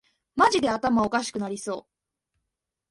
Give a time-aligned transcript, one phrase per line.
[0.35, 1.87] マジで頭おかしくなりそう